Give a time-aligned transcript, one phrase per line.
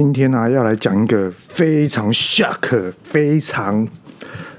[0.00, 3.86] 今天呢、啊，要来讲一个非常 shock、非常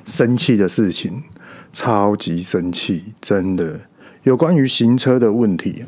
[0.05, 1.23] 生气的事情，
[1.71, 3.79] 超级生气，真的
[4.21, 5.83] 有关于行车的问题。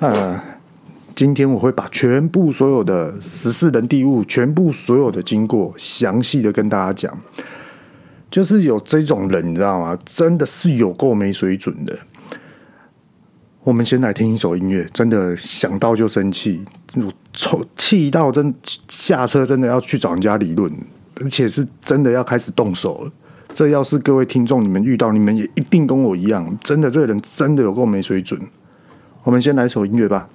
[0.00, 0.42] 呃，
[1.14, 7.16] 今天我会把全部所有的十四人地物，全部所有的经过，详细的跟大家讲。
[8.28, 9.96] 就是有这种人，你知道吗？
[10.04, 11.96] 真的是有够没水准的。
[13.62, 16.64] 我们先来听一首音乐，真的想到就生气，
[16.96, 18.54] 我臭气到真
[18.88, 20.72] 下车，真的要去找人家理论，
[21.20, 23.12] 而且是真的要开始动手了。
[23.52, 28.40] 这要是各位听众你们遇到，你们也一定跟我一样，真的这个人真的有够没水准。
[29.24, 30.26] 我们先来一首音乐吧。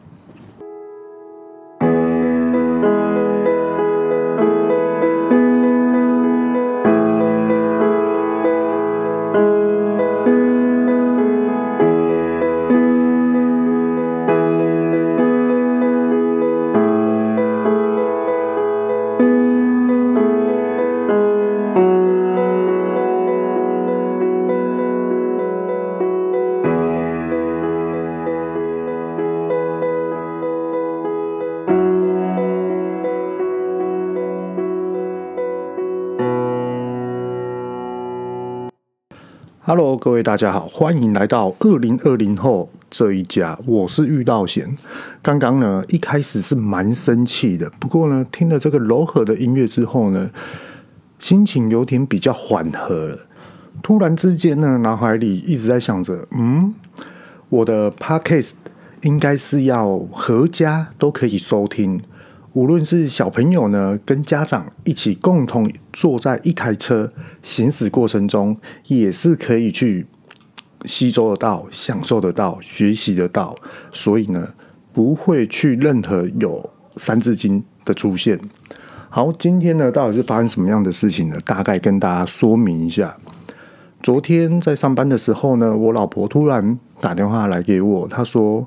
[39.68, 43.58] Hello，各位大家好，欢迎来到二零二零后这一家。
[43.66, 44.78] 我是遇到贤。
[45.24, 50.30] 刚刚呢，一开始是蛮生气的，不过呢，听了这个柔和的音乐之后呢，
[51.18, 53.18] 心情有点比较缓和了。
[53.82, 56.76] 突然之间呢，脑海里一直在想着，嗯，
[57.50, 58.52] 我的 Podcast
[59.02, 62.00] 应该是要合家都可以收听。
[62.56, 67.12] 无论是小朋友呢，跟家长一起共同坐在一台车
[67.44, 68.56] 行驶过程中，
[68.88, 70.08] 也是可以去
[70.86, 73.54] 吸收得到、享受得到、学习得到，
[73.92, 74.54] 所以呢，
[74.94, 78.40] 不会去任何有三字经的出现。
[79.10, 81.38] 好，今天呢，到底是发生什么样的事情呢？
[81.44, 83.18] 大概跟大家说明一下。
[84.02, 88.66] 昨天在上班的时候呢，我老婆突然打电话来给我，她说。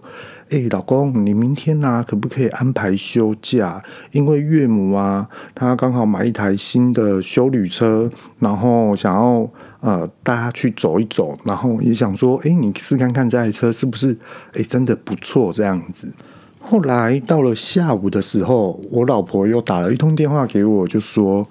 [0.50, 3.82] 哎、老公，你明天啊，可不可以安排休假？
[4.12, 9.46] 因为岳母啊，她刚好买一台新的修旅车，然后想要
[9.80, 14.16] 呃带她去走一走，然后也想说，哎、你试看看这台车是不是
[14.54, 16.12] 哎、真的不错这样子。
[16.60, 21.46] 后来到了下午的时候，我老婆又打了一通电话给我，就说，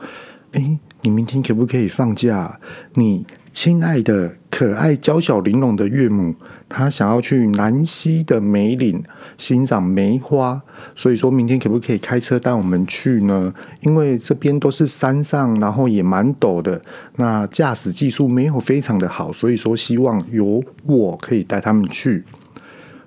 [0.54, 2.60] 哎、你明天可不可以放假？
[2.96, 3.26] 你。
[3.54, 6.36] 亲爱的、可爱、娇小、玲珑的岳母，
[6.70, 9.02] 她想要去南溪的梅岭
[9.36, 10.62] 欣赏梅花，
[10.96, 13.52] 所以说明天可不可以开车带我们去呢？
[13.82, 16.80] 因为这边都是山上，然后也蛮陡的，
[17.16, 22.24] 那驾驶技术没有非常的好，所以说希望由我可以带他们去。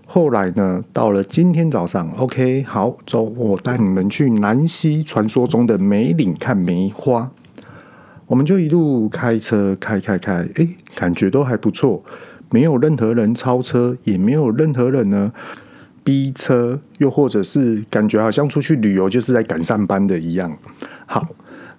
[0.07, 7.31] 后来呢，到了今天早上，OK，好，走，我带你们去南溪传说中的梅岭看梅花。
[8.31, 12.01] 我们就一路开车开开开，哎，感觉都还不错，
[12.49, 15.33] 没有任何人超车，也没有任何人呢
[16.05, 20.57] 逼车，又或者是感觉好像出去旅游就是在赶上班的一样。
[21.07, 21.27] 好，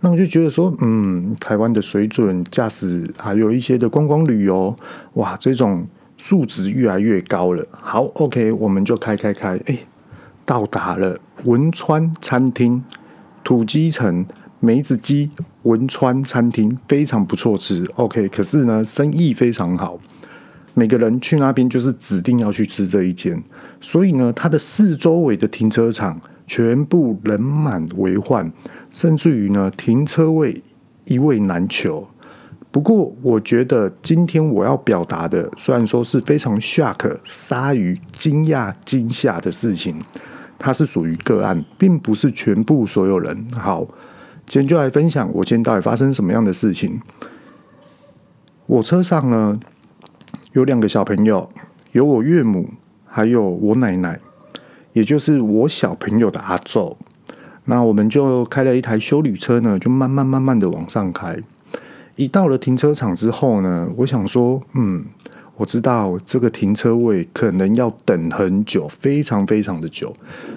[0.01, 4.75] 那我就觉得说，嗯，台湾的水准驾驶，还有一些的观光旅游，
[5.13, 5.88] 哇，这种
[6.18, 7.66] 素质越来越高了。
[7.72, 9.78] 好，OK，我们就开开开，哎，
[10.44, 12.83] 到达了文川餐厅
[13.41, 14.25] 土鸡城。
[14.63, 15.31] 梅子鸡
[15.63, 19.99] 文川餐厅非常不错吃，OK，可是呢，生意非常好，
[20.75, 23.44] 每个人去那边就是指定要去吃这一间，
[23.81, 28.53] 所以呢，它的四周围的停车场全部人满为患，
[28.91, 30.61] 甚至于呢，停车位
[31.05, 32.07] 一位难求。
[32.69, 40.00] 不过，我觉得今天我要表达的，虽然说是非常 shock、鲨鱼惊讶、惊吓的事情，
[40.59, 43.47] 它是属于个案，并不是全部所有人。
[43.55, 43.88] 好。
[44.51, 47.00] 今天就来分享我今天到底发生什么样的事情。
[48.66, 49.57] 我车上呢，
[50.51, 51.50] 有两个小朋友，
[51.94, 52.69] 有我岳母，
[53.06, 54.19] 还有我奶奶，
[54.91, 56.97] 也就是我小朋友的阿祖。
[57.63, 61.39] 那我们就开了一台修旅车呢，就慢慢慢慢的往上开。
[62.18, 65.06] 一到了停车场之后呢，我想说，嗯。
[65.62, 70.12] 我知道这个停车位可能要等很久，非常非常的久，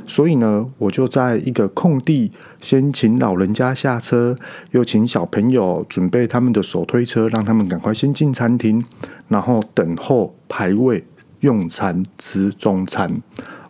[0.07, 4.35] 所以呢，我就在一个空地先请老人家下车，
[4.71, 8.83] 又请小朋友准备他们的手推车，让他们赶快先进餐厅，
[9.29, 11.05] 然后等候排位
[11.41, 13.21] 用餐吃中餐。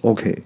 [0.02, 0.40] OK，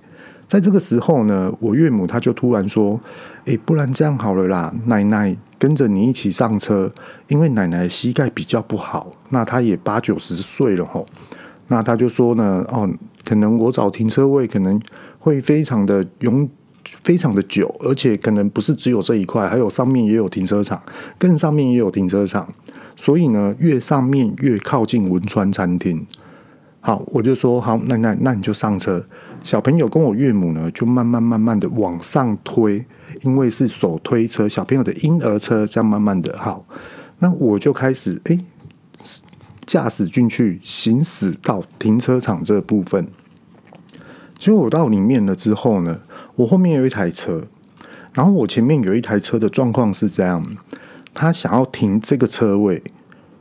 [0.48, 2.98] 在这个时候呢，我岳母她就突然说
[3.46, 6.88] ：“诶，不然这样好了啦，奶奶。”跟着你一起上车，
[7.26, 11.04] 因为奶奶膝盖比较不好，那她也八九十岁了吼。
[11.66, 12.88] 那她就说呢，哦，
[13.24, 14.80] 可能我找停车位可能
[15.18, 16.48] 会非常的拥
[17.02, 20.80] 非常的久，而且可能不是只有这一块，还有上面也有停车场，
[21.18, 22.48] 更上面也有停车场。
[22.94, 26.06] 所以呢，越上面越靠近文川餐厅。
[26.78, 29.04] 好，我就说好，奶奶那你就上车。
[29.43, 32.85] 小朋友跟我岳母呢，就慢慢慢慢的往上推，
[33.23, 36.37] 因为是手推车，小朋友的婴儿车，这样慢慢的。
[36.37, 36.67] 好，
[37.20, 38.38] 那我就开始哎，
[39.64, 43.08] 驾驶进去，行驶到停车场这部分。
[44.38, 46.00] 结果我到里面了之后呢，
[46.37, 47.46] 我后面有一台车，
[48.12, 50.44] 然后我前面有一台车的状况是这样，
[51.14, 52.82] 他想要停这个车位，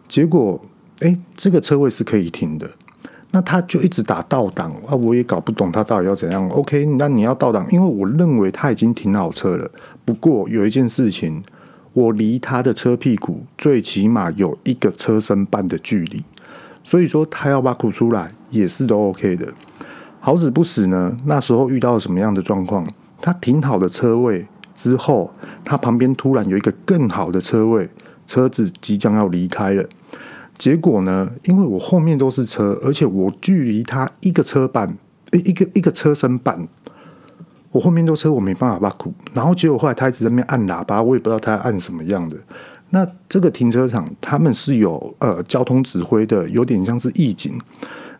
[0.07, 0.61] 结果
[0.99, 2.71] 哎，这个车位是可以停的。
[3.31, 6.47] 那他就一直打倒档啊，我也搞不懂他到底要怎样。
[6.49, 9.69] OK，那你要倒档，因为我认为他已经停好车了。
[10.05, 11.43] 不过有一件事情，
[11.93, 16.23] 我离他的车屁股最起码有一个车身半的距离，
[16.83, 19.47] 所以说他要把苦出来也是都 OK 的。
[20.19, 22.87] 好死不死呢，那时候遇到了什么样的状况？
[23.19, 25.33] 他停好的车位之后，
[25.65, 27.89] 他旁边突然有一个更好的车位，
[28.25, 29.83] 车子即将要离开了。
[30.57, 31.31] 结果呢？
[31.43, 34.97] 因为我后面都是车，而且我距离他一个车半，
[35.31, 36.67] 一一个一个车身半，
[37.71, 39.13] 我后面都车，我没办法把苦。
[39.33, 42.35] 然后结果后来他一直在那边按喇叭，我也不知道他按什么样的。
[42.89, 47.59] 那这个停车场他们是有呃交通指挥的，有点像是义警。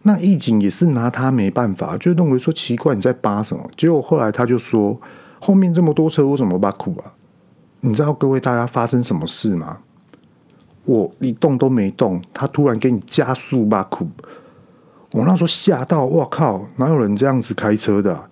[0.04, 3.68] 那义警也是拿他没办法，就认为说奇怪你在扒什么？
[3.76, 5.00] 结果后来他就说
[5.42, 7.14] 后面这么多车，我怎么把苦啊？
[7.82, 9.80] 你知道各位大家发生什么事吗？
[10.88, 14.08] 我一动都没动，他突然给你加速把苦，
[15.12, 18.24] 我那时候吓到，我靠，哪有人这样子开车的？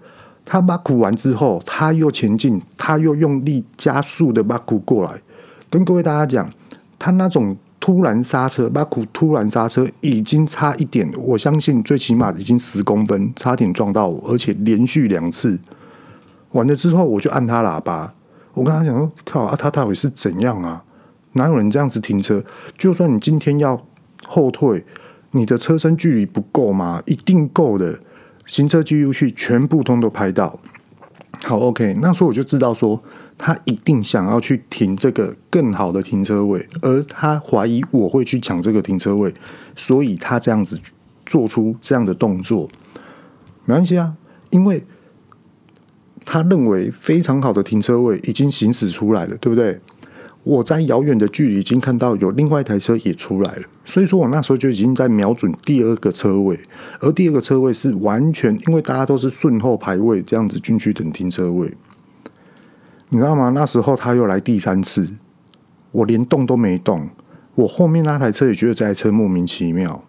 [0.45, 5.21] 他把苦完之后，他又前进，他又用力加速的把苦过来，
[5.69, 6.49] 跟各位大家讲，
[6.97, 15.59] 他那种突然刹车，把苦突然刹车，已经差一点，我相信最起码已经十公分，差点撞到我，而且连续两次，
[16.51, 18.13] 完了之后我就按他喇叭，
[18.53, 20.81] 我跟他讲说，靠啊，他到底是怎样啊？
[21.35, 22.43] 哪有人这样子停车？
[22.77, 23.85] 就算你今天要
[24.25, 24.83] 后退，
[25.31, 27.01] 你的车身距离不够吗？
[27.05, 27.99] 一定够的。
[28.45, 30.59] 行车记录器全部通都拍到。
[31.43, 33.01] 好，OK，那时候我就知道说，
[33.37, 39.33] 他一定想要去停这个更好的停车位，而他怀疑我会去抢这个停车位，
[39.75, 40.79] 所以他这样子
[41.25, 42.69] 做出这样的动作。
[43.65, 44.15] 没关系啊，
[44.51, 44.85] 因为
[46.23, 49.81] 他认为非常好的停车位已经行驶出来了，对不对？
[50.45, 56.59] 我在遥远的距离已经看到有另外一台车也出来了，所以说我那时候就已经在瞄准第二个车位，
[56.99, 61.73] 而第二个车位是完全因为大家都是顺后排位这样子进去等停车位，
[63.09, 63.49] 你知道吗？
[63.55, 65.09] 那时候他又来第三次，
[65.91, 67.09] 我连动都没动，
[67.55, 70.03] 我后面那台车也觉得这台车莫名其妙，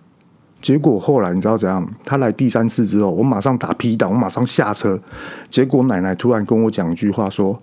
[0.60, 1.90] 结果后来你知道怎样？
[2.04, 5.00] 他来第三次之后，我马上打 P 档，我马上下车，
[5.48, 7.58] 结果奶奶突然跟我讲一句话说：“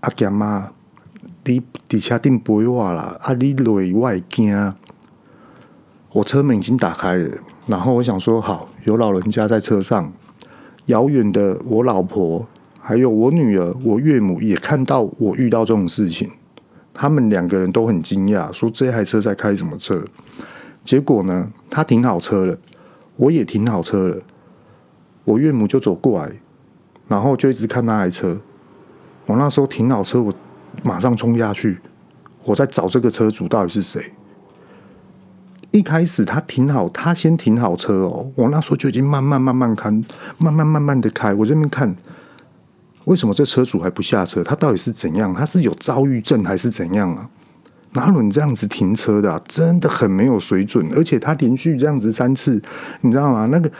[0.00, 0.70] 阿干妈。”
[1.48, 3.32] 你底下定不会话啦，啊！
[3.34, 4.74] 你累外惊，
[6.10, 7.38] 我车门已经打开了，
[7.68, 10.12] 然后我想说，好，有老人家在车上，
[10.86, 12.44] 遥远的我老婆，
[12.80, 16.28] 还有我女儿、我岳母也看到我遇到这种事情，
[16.92, 20.04] 他们两个人都很惊讶，说这台车在开什么车？
[20.82, 22.58] 结果呢，他停好车了，
[23.14, 24.20] 我也停好车了，
[25.22, 26.32] 我岳母就走过来，
[27.06, 28.40] 然后就一直看那台车，
[29.26, 30.34] 我那时候停好车，我。
[30.82, 31.78] 马上冲下去！
[32.44, 34.12] 我在找这个车主到底是谁。
[35.72, 38.30] 一开始他停好，他先停好车哦。
[38.34, 39.92] 我那时候就已经慢慢慢慢看，
[40.38, 41.34] 慢慢慢慢的开。
[41.34, 41.94] 我这边看，
[43.04, 44.44] 为什么这车主还不下车？
[44.44, 45.34] 他到底是怎样？
[45.34, 47.28] 他是有躁郁症还是怎样啊？
[47.92, 49.42] 哪有你这样子停车的？
[49.48, 50.88] 真的很没有水准。
[50.94, 52.62] 而且他连续这样子三次，
[53.00, 53.46] 你知道吗？
[53.50, 53.70] 那个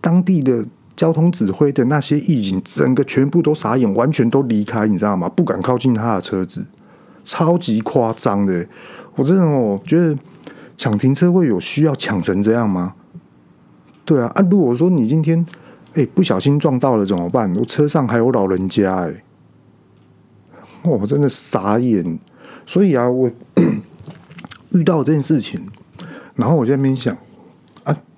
[0.00, 0.64] 当地的。
[0.98, 5.28] 交通指挥的那些义警，整个全部都傻眼，完全都离开，你知道吗？
[5.28, 6.66] 不敢靠近他的车子，
[7.24, 8.66] 超级夸张的。
[9.14, 10.18] 我真的哦，觉得
[10.76, 12.94] 抢停车位有需要抢成这样吗？
[14.04, 15.46] 对啊，啊，如果说你今天
[15.94, 17.54] 哎不小心撞到了怎么办？
[17.54, 19.22] 我车上还有老人家哎，
[20.82, 22.18] 我真的傻眼。
[22.66, 23.30] 所以啊，我
[24.74, 25.64] 遇到这件事情，
[26.34, 27.16] 然后我在那边想。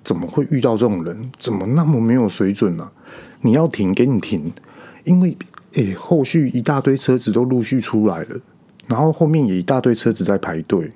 [0.03, 1.31] 怎么会遇到这种人？
[1.37, 2.91] 怎么那么没有水准呢、啊？
[3.41, 4.51] 你要停，给你停，
[5.03, 5.35] 因为
[5.73, 8.39] 诶，后续一大堆车子都陆续出来了，
[8.87, 10.89] 然后后面也一大堆车子在排队。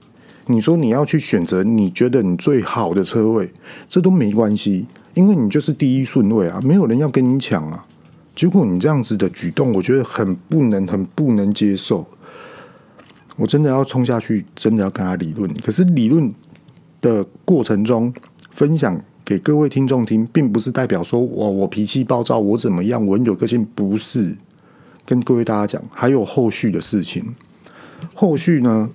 [0.48, 3.52] 你说你要去选择你觉得你最好的车位，
[3.90, 7.86] 这都没关系，因为你就是第一顺位啊，没有人要跟你抢啊。
[8.36, 12.06] 结果你这样子的举动，我觉得很不能，很不能接受。
[13.38, 15.52] 我真的要冲下去，真的要跟他理论。
[15.62, 16.32] 可是理论
[17.02, 18.14] 的过程中，
[18.56, 24.34] 分享给各位听众听，并不是代表说我我脾气暴躁，我怎么样，我很有个性，不是。
[25.06, 27.36] 跟各位大家讲，还有后续的事情。
[28.14, 28.90] 后续呢，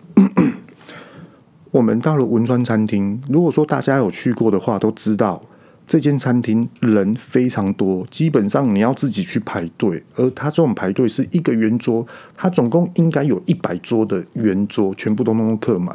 [1.71, 3.21] 我们到了文川餐厅。
[3.29, 5.43] 如果说大家有去过的话，都知道
[5.87, 10.03] 这间餐厅人非常多，基本上你要自己去排队。
[10.17, 15.95] 而他这种排队是一个圆桌，他总共应该有一百桌的圆桌，全部都弄客满。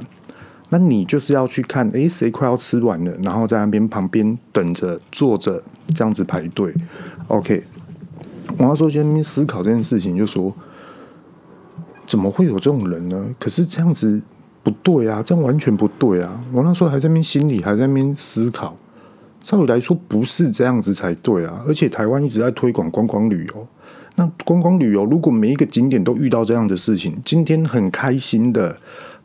[0.78, 5.64] 那你就是要去看，诶，谁快要吃完了，然后在那边旁边等着坐着
[5.94, 6.74] 这样子排队。
[7.30, 7.64] OK，
[8.58, 10.54] 我那时候就在那边思考这件事情，就说。
[12.08, 13.26] 怎么会有这种人呢？
[13.40, 14.22] 可是这样子
[14.62, 16.40] 不对啊，这样完全不对啊！
[16.54, 18.78] 我那时候还在那边心里还在那边思考，
[19.42, 21.64] 照理来说不是这样子才对啊！
[21.68, 23.68] 而且台湾一直在推广观光旅游，
[24.18, 28.78] 那观光旅游如果每一个景点都遇到这样的事情，今天很开心的、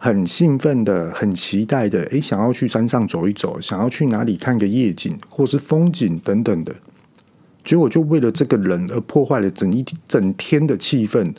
[0.02, 6.74] 很兴奋的、很期待的，诶，想要去山上走一走，想要去哪里看个夜景或是风景等等的，
[7.62, 11.34] 结果就为了这个人而破坏了整一整天的气氛。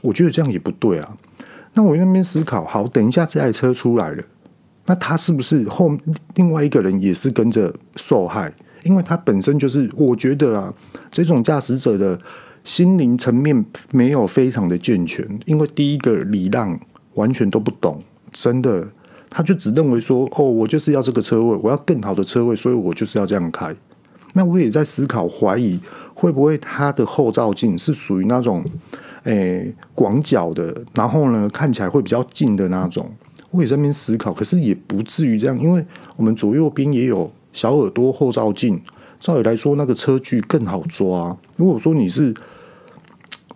[0.00, 1.16] 我觉得这样也不对啊。
[1.72, 4.22] 那我那边思考，好，等一下这台车出来了，
[4.86, 5.92] 那他是不是后
[6.36, 8.54] 另外一个人也是跟着受害？
[8.84, 10.72] 因为他本身就是，我觉得啊，
[11.10, 12.16] 这种驾驶者的
[12.62, 15.26] 心灵层面没有非常的健全。
[15.46, 16.78] 因为第一个礼让
[17.14, 18.02] 完全都不懂，
[18.32, 18.88] 真的，
[19.28, 23.74] 他就只认为说，哦，我就是要这个车位，我要更好的车位，所以我就是要这样开。
[24.36, 25.78] 那我也在思考，怀疑
[26.12, 28.64] 会不会他的后照镜是属于那种。
[29.22, 33.10] 诶，广角的，然后呢，看起来会比较近的那种。
[33.50, 35.82] 我也在那边思考，可是也不至于这样，因为
[36.16, 38.78] 我们左右边也有小耳朵后照镜，
[39.18, 41.34] 照理来说，那个车距更好抓。
[41.56, 42.34] 如果说你是，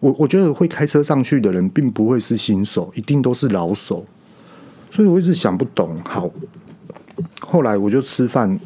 [0.00, 4.05] 我我觉得会开车上去的人，并不会是新手，一定都是老手。
[4.90, 5.97] 所以我一直想不懂。
[6.09, 6.31] 好，
[7.40, 8.59] 后来我就吃饭，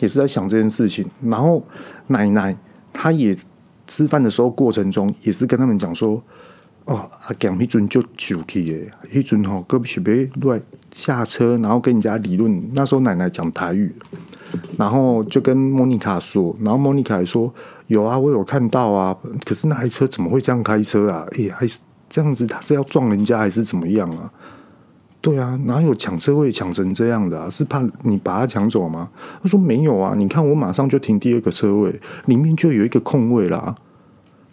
[0.00, 1.06] 也是在想这件事情。
[1.22, 1.64] 然后
[2.08, 2.56] 奶奶
[2.92, 3.36] 她也。
[3.86, 6.22] 吃饭的时候过程中，也是跟他们讲说
[6.86, 10.62] ：“哦，阿强迄阵就就去耶，迄阵吼，隔壁是别来
[10.94, 12.70] 下车，然后跟人家理论。
[12.72, 13.92] 那时候奶奶讲台语，
[14.76, 17.52] 然后就跟莫妮卡说，然后莫妮卡还说
[17.86, 21.26] 有啊，我有看到啊，可是那台车怎么会这样开车啊？
[21.32, 24.30] 哎，还是这样子，他是要撞人家还是怎么样啊？
[25.20, 27.50] 对啊，哪有抢车位抢成这样的啊？
[27.50, 29.10] 是怕你把他抢走吗？
[29.42, 33.74] 他说没有啊，你看我马上就停第二个车位，里面就有一个空位啦。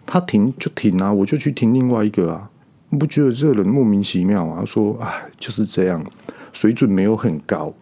[0.06, 2.50] 他停就停啊，我就去停另外一个啊。
[2.89, 4.58] 你不觉得这个人莫名其妙啊？
[4.60, 6.04] 他说哎，就是这样，
[6.51, 7.74] 水准没有很高。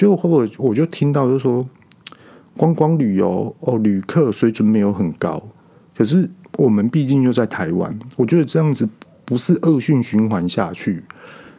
[0.00, 1.68] 结果后我就听到就说，
[2.56, 5.42] 观光旅游哦，旅客水准没有很高。
[5.94, 8.88] 可是我们毕竟又在台湾，我觉得这样子
[9.26, 11.04] 不是恶性循环下去。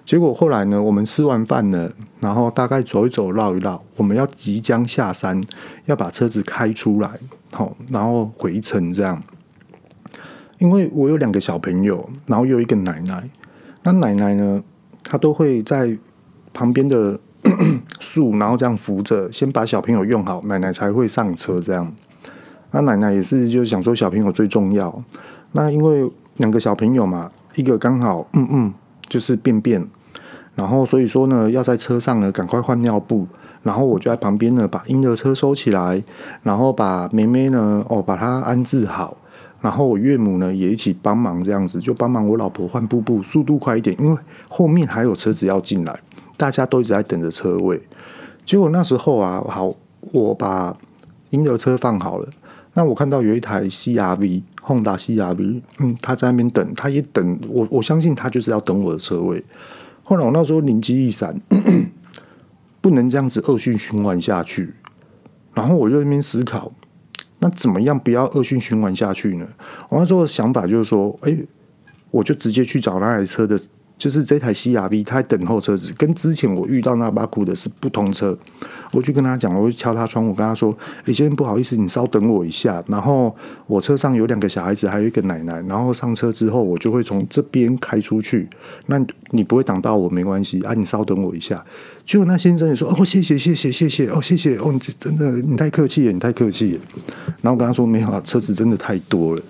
[0.07, 5.39] 结果后来呢，我们吃完饭了，然后大概走一走、绕一绕，我们要即将下山，
[5.85, 7.11] 要把车子开出来，
[7.51, 9.21] 好，然后回程这样。
[10.57, 13.29] 因为我有两个小朋友，然后有一个奶奶，
[13.83, 14.63] 那奶奶呢，
[15.03, 15.95] 她都会在
[16.51, 17.19] 旁边的
[17.99, 21.91] 树，然后这样扶着，先把小朋友用好，奶奶才会上车这样。
[22.71, 25.03] 那奶奶也是就想说小朋友最重要，
[25.51, 28.73] 那因为两个小朋友嘛，一个刚好嗯嗯。
[29.09, 29.85] 就是便便，
[30.55, 33.27] 然后所以说呢，要在车上呢赶快换尿布，
[33.61, 36.01] 然后我就在旁边呢把婴儿车收起来，
[36.43, 39.17] 然后把妹妹呢哦把她安置好，
[39.61, 44.17] 然后我岳母呢也一起帮忙这样子，就帮忙我老婆换布布，速度快一点，因为
[44.49, 45.99] 后面还有车子要进来，
[46.35, 47.81] 大家都一直在等着车位。
[48.45, 49.73] 结果那时候啊，好，
[50.11, 50.75] 我把
[51.29, 52.27] 婴儿车放好了，
[52.73, 54.43] 那我看到有一台 CRV。
[54.63, 59.43] 轰达 CR-V，嗯，他在那边等，他也等我，我相信他就是要等我的车位。
[60.03, 61.41] 后来我那时候灵机一闪，
[62.79, 64.75] 不能这样子恶性循环下去。
[65.55, 66.71] 然后我就在那边思考，
[67.41, 69.45] 那怎么样不要恶性循环下去呢？
[69.89, 71.37] 我那时候的想法就是说，哎，
[72.11, 73.59] 我就直接去找那台车的。
[74.01, 78.35] 就是这台 CRV，他在等候车子，跟之前我遇到那巴库的是不同车。
[78.91, 82.83] 我就跟他讲，我就敲他窗户，跟他说：“哎，先生不好意思，你稍等我一下。
[82.87, 83.33] 然后
[83.67, 85.61] 我车上有两个小孩子，还有一个奶奶。
[85.67, 88.49] 然后上车之后，我就会从这边开出去。
[88.87, 91.63] 那你不会挡到我，没关系啊，你稍等我一下。”
[92.03, 96.79] 结果那先生也说：“哦，谢谢，谢谢，谢谢，哦，谢谢，哦，你真的，你太客气了，你太客气了。”
[97.43, 99.41] 然后我跟他说：“没有啊，车子真的太多了。”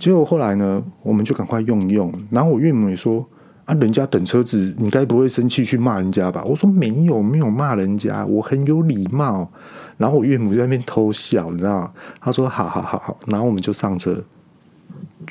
[0.00, 2.10] 结果后来呢，我们就赶快用一用。
[2.30, 3.28] 然后我岳母也说。
[3.64, 6.42] 啊，人家等车子，你该不会生气去骂人家吧？
[6.44, 9.48] 我说没有，没有骂人家，我很有礼貌。
[9.98, 11.94] 然后我岳母在那边偷笑，你知道？
[12.20, 14.20] 他说好好好好，然后我们就上车，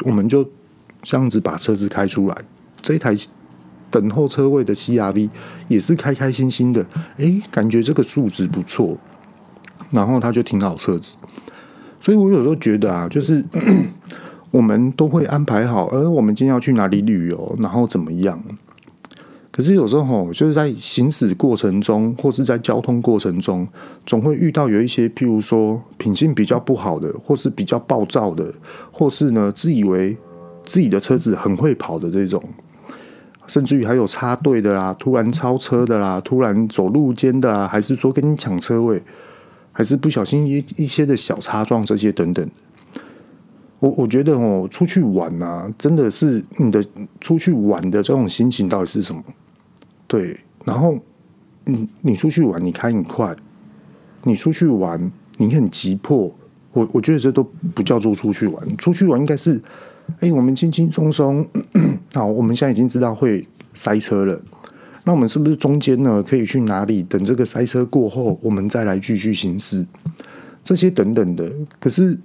[0.05, 0.47] 我们就
[1.01, 2.37] 这样子把车子开出来。
[2.81, 3.13] 这一台
[3.89, 5.29] 等候车位的 CRV
[5.67, 6.85] 也是开开心心的，
[7.17, 8.97] 诶，感觉这个素质不错。
[9.89, 11.17] 然后他就停好车子，
[11.99, 13.43] 所以我有时候觉得啊，就是。
[14.51, 18.43] 我们都会安排好，而我们今天要去哪里旅游，然后怎么样？
[19.49, 23.67] 可是有时候就是在行驶过程中，或是在交通过程中，
[24.05, 28.53] 总会遇到有一些，譬如说品性比较不好的，或是比较暴躁的，
[28.91, 30.15] 或是呢自以为
[30.63, 32.41] 自己的车子很会跑的这种，
[33.45, 39.03] 甚至于还有插队的啦，突然超车的啦，突然走路肩的啦，还是说跟你抢车位，
[39.73, 42.49] 还是不小心一一些的小擦撞这些等等。
[43.81, 46.83] 我我觉得哦，出去玩啊，真的是你的
[47.19, 49.23] 出去玩的这种心情到底是什么？
[50.05, 50.95] 对，然后
[51.65, 53.35] 你你出去玩，你开很快，
[54.23, 56.31] 你出去玩，你很急迫，
[56.73, 58.77] 我我觉得这都不叫做出去玩。
[58.77, 59.59] 出去玩应该是，
[60.19, 61.43] 哎，我们轻轻松松，
[62.13, 64.39] 好，我们现在已经知道会塞车了，
[65.05, 67.01] 那我们是不是中间呢可以去哪里？
[67.01, 69.83] 等这个塞车过后，我们再来继续行驶，
[70.63, 71.51] 这些等等的。
[71.79, 72.15] 可是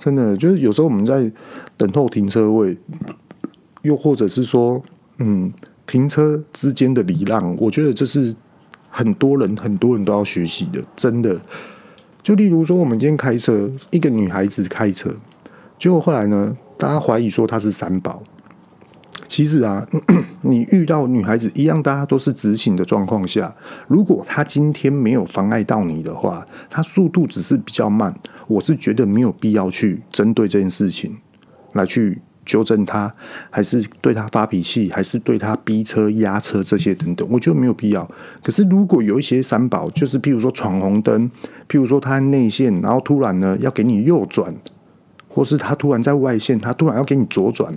[0.00, 1.30] 真的就是有时候我们在
[1.76, 2.76] 等候停车位，
[3.82, 4.82] 又或者是说，
[5.18, 5.52] 嗯。
[5.86, 8.32] 停车之间的礼让，我觉得这是
[8.88, 11.40] 很多人很多人都要学习的，真的。
[12.22, 15.12] 就例如说，我们今天开车，一个女孩子开车，
[15.80, 18.22] 结果后来呢，大家怀疑说她是三宝。
[19.30, 19.86] 其实啊，
[20.42, 23.54] 你遇到女孩子一样，大家都是直行的状况下，
[23.86, 28.12] 如果她今天没有妨碍到你的话，她速度只是比较慢，
[28.48, 31.16] 我是觉得没有必要去针对这件事情
[31.74, 32.20] 来去。
[32.46, 33.14] 纠正他，
[33.48, 38.10] 还是对他发脾气，还是对他逼车、压车这些等等，我觉得没有必要。
[38.42, 41.30] 可是如果有一些三宝，就是譬如说闯红灯，
[41.68, 44.52] 譬如说他内线，然后突然呢要给你右转，
[45.28, 47.72] 或是他突然在外线，他突然要给你左转，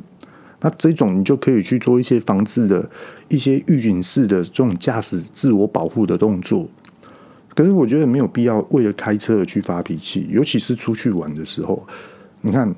[0.63, 2.89] 那这种你就可以去做一些防治的
[3.29, 6.67] 一些预警式的这种驾驶自我保护的动作。
[7.53, 11.85] 可是我觉得没有必要为了开车而去发脾气，尤其是出去玩的时候，
[12.41, 12.73] 你看。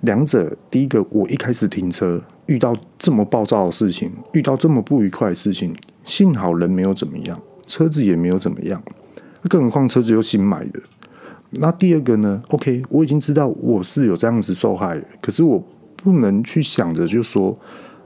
[0.00, 8.82] 两者，第一个，我一开始停车遇到这么暴躁的事情，遇到这么不愉快的事情，幸好人没有怎么样，车子也没有怎么样，
[9.48, 10.80] 更何况车子又新买的。
[11.52, 15.64] 那第二个呢？OK，我已经知道我是有这样子受害，可是我
[16.04, 17.58] 不能去想着就说，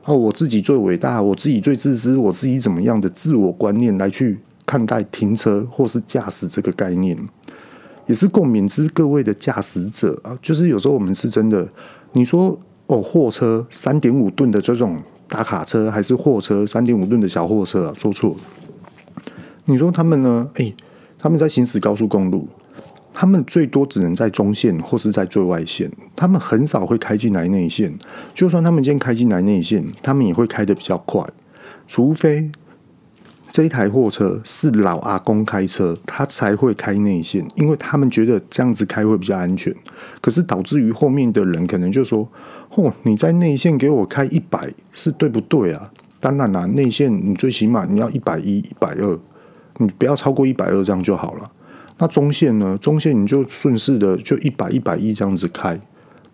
[0.05, 7.19] 哦，我自己最伟大，我自己最自私，我自己怎么样的自我观念来去看待停车或是驾驶这个概念。
[8.07, 11.69] 也是共勉之各位的驾驶者啊，就是有时候我们是真的，
[12.13, 17.93] 你说哦，货车三点五吨的这种大卡车，还是货车三点五吨的小货车啊？
[17.95, 18.35] 说错。
[19.67, 20.49] 你说他们呢？
[20.55, 20.75] 诶，
[21.19, 22.49] 他们在行驶高速公路，
[23.21, 27.93] 他们最多只能在中线或是在最外线，他们很少会开进来内线。
[28.33, 31.29] 就算他们今天开进来内线，他们也会开的比较快，
[31.89, 32.49] 除非。
[33.51, 39.75] 这一台货车是老阿公开车，他才会开内线，因为他们觉得这样子开会比较安全。
[40.21, 42.29] 可是导致于后面的人可能就说
[42.71, 49.19] ：“嚯，你在内线给我开一百，是对不对啊？”当然啦，内线你最起码你要一百一、一百二，
[49.79, 51.51] 你不要超过一百二这样就好了。
[51.99, 52.79] 那中线呢？
[52.81, 55.79] 中线你就顺势的就一百、一百一这样子开。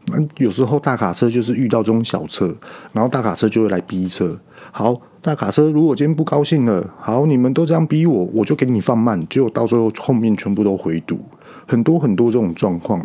[0.06, 2.54] 那有时候大卡车就是遇到这种小车，
[2.92, 4.38] 然后大卡车就会来逼车。
[4.70, 5.00] 好。
[5.24, 11.18] 大卡车如果今天不高兴了，好，你们都这样逼我，我就给你放慢，结果到最后后面全部都回堵，
[11.66, 13.02] 很多很多这种状况。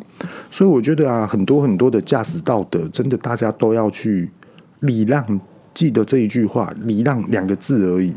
[0.51, 4.29] 所以我觉得啊，很多很多的驾驶道德，真的大家都要去
[4.81, 5.39] 礼让，
[5.73, 8.13] 记得这一句话，礼让两个字而已。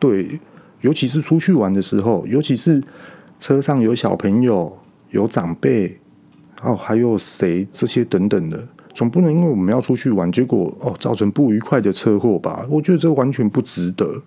[0.00, 0.40] 对，
[0.80, 2.82] 尤其是出去玩的时候，尤其是
[3.42, 4.78] 车上有小朋友、
[5.10, 5.98] 有长辈，
[6.62, 8.68] 哦，还有谁这些等等的。
[8.94, 12.64] 总不能因为我们要出去玩，结果哦造成不愉快的车祸吧？
[12.70, 14.22] 我觉得这完全不值得。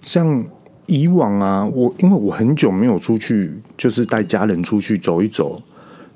[0.00, 0.44] 像
[0.86, 5.60] 以往啊，我因为我很久没有出去，就是带家人出去走一走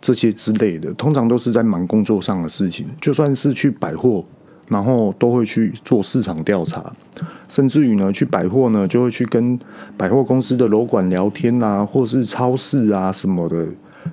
[0.01, 2.87] 这些之类的，通常都是在忙工作上的事情。
[3.01, 4.25] 就算是去百货，
[4.71, 6.91] 然后都会去做市场调查，
[7.47, 9.59] 甚至于呢，去百货呢就会去跟
[9.99, 13.67] 百货公司的楼管聊天啊，或是超市啊什么的，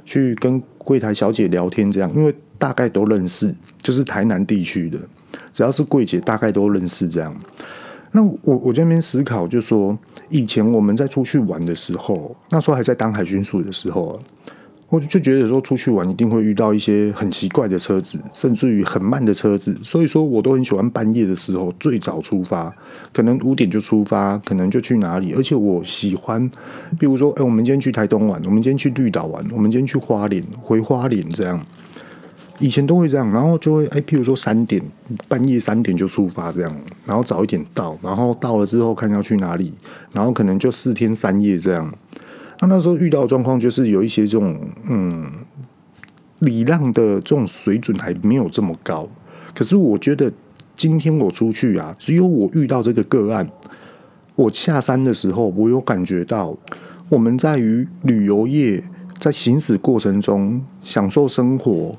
[0.03, 2.35] 去跟柜台小姐聊天这样，因为。
[2.59, 4.97] 大概都认识，就是台南地区的，
[5.53, 7.31] 只要是柜姐，大概都认识这样。
[8.13, 9.95] 那我我这边思考，就说
[10.29, 14.19] 以前我们在出去玩的时候，那时候还在当海军署的时候，
[14.89, 22.73] 我就觉得说出去玩一定会遇到一些很奇怪的车子，甚至于很慢的车子，所以说我都很喜欢半夜的时候最早出发，
[23.11, 26.49] 可能五点就出发，可能就去哪里，而且我喜欢，
[26.97, 31.61] 比如说，哎，我们今天去台东玩，我们今天去绿岛玩，我们今天去花莲，回花莲这样。
[32.59, 34.81] 以前都会这样，然后就会哎，譬如说三点，
[35.27, 39.73] 半夜三点就出发这样，然后早一点到，然后到了之后看要去哪里，
[40.13, 41.93] 然后可能就四天三夜这样。
[42.59, 45.31] 那那时候遇到的状况就是有一些这种嗯
[46.39, 49.07] 礼让的这种水准还没有这么高。
[49.53, 50.31] 可是我觉得
[50.75, 53.49] 今天我出去啊，只有我遇到这个个案。
[54.35, 56.55] 我下山的时候，我有感觉到，
[57.09, 58.83] 我们在于旅游业
[59.17, 61.97] 在行驶过程中享受生活，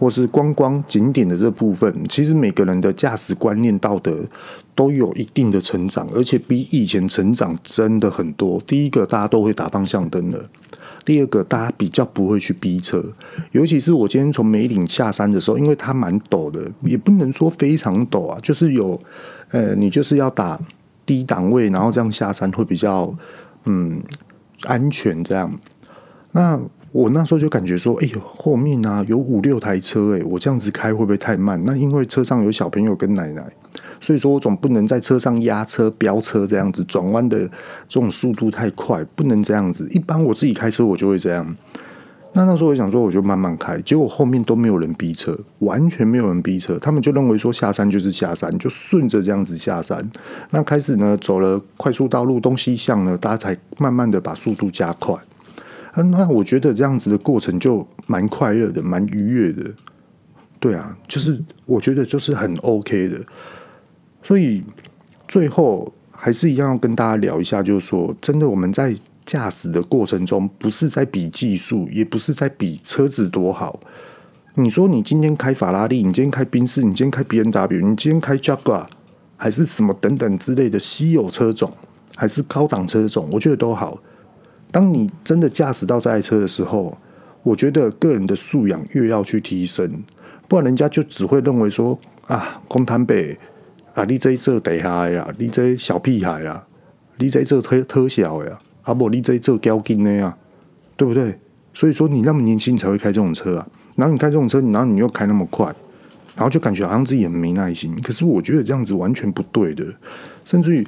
[0.00, 4.24] 或是观光景点的这部分，其实每个人的驾驶观念、道德
[4.74, 8.58] 都有一定的成长，而且比以前成长真的很多。
[8.66, 10.40] 第一个，大家都会打方向灯了；
[11.04, 13.04] 第二个，大家比较不会去逼车，
[13.52, 18.98] 尤其是我今天从梅岭下山的时候，因为它蛮陡的，也不能说非常陡啊，就是有，
[19.50, 20.58] 呃，你就是要打。
[21.06, 23.12] 低档位，然后这样下山会比较
[23.64, 24.00] 嗯
[24.62, 25.24] 安全。
[25.24, 25.52] 这样，
[26.30, 26.60] 那
[26.92, 31.62] 我那时候就感觉说，哎呦，后面啊有五六台车，哎，我这样子开会不会太慢？
[31.64, 33.42] 那因为车上有小朋友跟奶奶，
[34.00, 37.38] 所以说我总不能在车上压车飙车这样子，转弯的
[37.88, 39.88] 这种速度太快，不能这样子。
[39.92, 41.56] 一般我自己开车，我就会这样。
[42.32, 50.08] 那那时候我想说，我就慢慢开，结果后面都没有人逼车，完全没有人逼车，他们就认为说下山就是下山，就顺着这样子下山。
[50.50, 55.14] 那开始呢，走了快速道路东西向呢，大家才慢慢的把速度加快。
[55.94, 59.70] 那我觉得这样子的过程就蛮快乐的，蛮愉悦的。
[60.58, 63.20] 对啊，就是我觉得就是很 OK 的。
[64.22, 64.62] 所以
[65.28, 68.96] 最后还是一样要跟大家聊一下，就是说真的我们在。
[69.26, 73.78] 驾驶的过程中，不是在比技术，也不是在比车子多好。
[74.54, 78.86] 你说你今天开法拉利，你今天开宾士，你今天开 B N W，你今天开 Jaguar，
[79.36, 81.72] 还是什么等等之类的稀有车种，
[82.16, 84.02] 还是高档车种，我觉得都好。
[84.70, 86.96] 当你真的驾驶到这台车的时候，
[87.42, 90.02] 我觉得个人的素养越要去提升，
[90.46, 93.38] 不然人家就只会认为说啊，公坦北
[93.94, 96.66] 啊，你这这得嗨呀，你这小屁孩啊，
[97.18, 98.60] 你这这特特小呀。
[98.82, 100.36] 啊，不，你在这交警的呀，
[100.96, 101.38] 对不对？
[101.74, 105.66] 所以说你那么年轻才会开这种车啊，然后你开这种车，然后你又开那么快，
[106.34, 107.94] 然后就感觉好像自己很没耐心。
[108.00, 109.84] 可是我觉得这样子完全不对的，
[110.44, 110.86] 甚至于。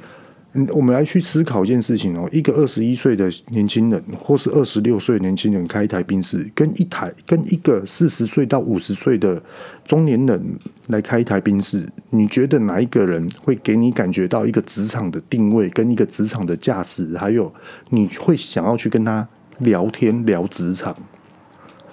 [0.55, 9.43] 嗯，我们来去思考一件事情哦，一个二十一岁的年轻人，或是二十六岁的年轻人开一台宾士，跟一台跟一个四十岁到五十岁的
[9.87, 17.51] 中年人来开一台宾士，你觉得哪一个人会给你感觉到一个职场的定位，跟一个职场的价值，还有
[17.89, 19.27] 你会想要去跟他
[19.61, 20.95] 聊天聊职场？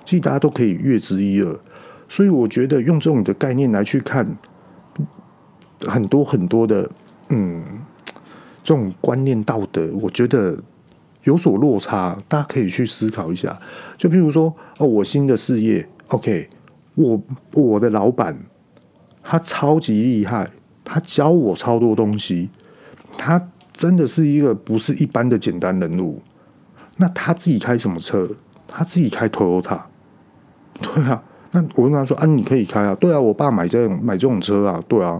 [0.03, 1.57] 其实大家都可以略知一二，
[2.09, 4.35] 所以我觉得用这种的概念来去看
[5.79, 6.91] 很多很多的，
[7.29, 7.63] 嗯。
[8.63, 10.57] 这种观念道德，我觉得
[11.23, 13.59] 有所落差，大家可以去思考一下。
[13.97, 16.49] 就譬如说，哦，我新的事业，OK，
[16.95, 17.21] 我
[17.53, 18.37] 我的老板
[19.23, 20.49] 他超级厉害，
[20.83, 22.49] 他教我超多东西，
[23.17, 26.21] 他真的是一个不是一般的简单人物。
[26.97, 28.29] 那他自己开什么车？
[28.67, 29.81] 他自己开 Toyota，
[30.81, 31.23] 对啊。
[31.51, 35.19] 那我跟他说啊，你可以开啊，对啊，我爸买这种买这种车啊，对啊，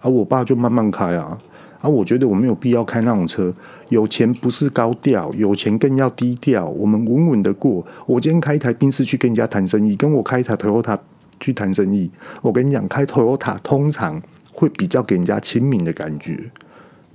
[0.00, 1.36] 啊，我爸就慢慢开啊。
[1.80, 3.52] 啊，我觉得我没有必要开那种车。
[3.90, 6.66] 有钱不是高调，有钱更要低调。
[6.68, 7.86] 我们稳稳的过。
[8.06, 10.98] 我今天开一台宾士去跟人家谈生意，跟我开一台 Toyota
[11.38, 12.10] 去谈生意。
[12.42, 14.20] 我跟你讲，开 Toyota 通常
[14.52, 16.50] 会比较给人家亲民的感觉。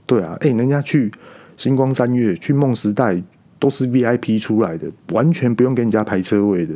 [0.06, 1.12] 对啊，诶、人家去
[1.58, 3.22] 星光三月、去梦时代
[3.60, 6.74] 都是 VIP 出来的，完全不用给人家排车位的。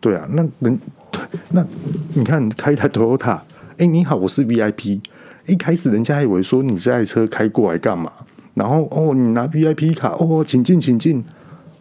[0.00, 0.78] 对啊，那人
[1.52, 1.66] 那
[2.14, 3.40] 你看开一台 Toyota，
[3.78, 5.00] 诶、你好，我是 VIP。
[5.48, 8.12] 一开始人家还以为说你这台车开过来干嘛？
[8.54, 11.24] 然后哦，你拿 VIP 卡哦，请进，请进，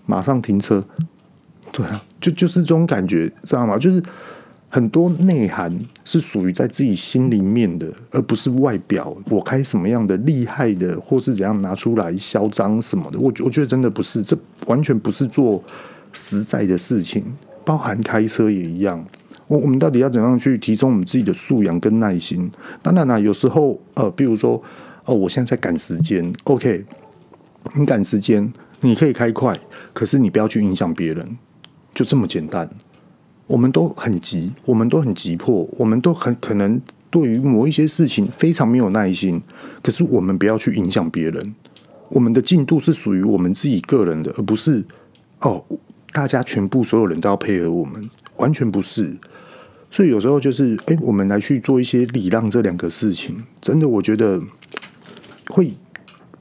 [0.06, 0.84] 马上停车。
[1.72, 3.78] 对啊，就就是这种感觉，知道吗？
[3.78, 4.02] 就是
[4.70, 9.16] 很多内涵是属于在自己心里面的，而不是外表。
[9.26, 15.62] 我开什么样的厉害的，或是怎样拿出来嚣张什么的，我我觉得真的不是，这完全不是做
[16.14, 17.24] 实在的事情，
[17.66, 19.06] 包含开车也一样。
[19.48, 22.52] 我我们到底要怎样去提升我们自己的素养跟耐心？
[22.82, 24.62] 当然啦，有时候呃，比如说
[25.06, 26.84] 哦，我现在在赶时间，OK，
[27.76, 29.58] 你赶时间，你可以开快，
[29.94, 31.38] 可是你不要去影响别人，
[31.94, 32.70] 就这么简单。
[33.48, 39.42] 我们都很急，我们都很急迫，我们都很可能对于某一些事情非常没有耐心，
[39.82, 41.56] 可是我们不要去影响别人。
[42.10, 44.84] 我们的进度是属于我们自己个人的，而不是
[45.40, 45.64] 哦，
[46.12, 49.18] 大家全部所有人都要配合我们，完全不是。
[49.90, 54.42] 所以有时候就是，哎，我们来去做一些礼让这两个事情，真的，我觉得
[55.50, 55.74] 会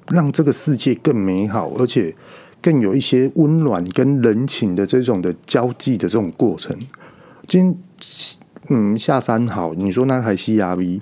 [0.08, 2.14] 让这个世界更美好，而且
[2.60, 6.76] 更有一些温暖跟人情的这种的交际的这种过程。
[7.46, 7.78] 今，
[8.68, 11.00] 嗯，下山好，你说那台 CRV，